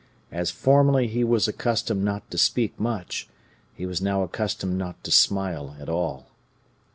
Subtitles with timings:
[0.31, 3.29] As formerly he was accustomed not to speak much,
[3.75, 6.25] he was now accustomed not to smile at all.